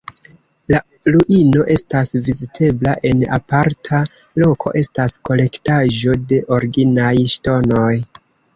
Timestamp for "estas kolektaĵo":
4.83-6.19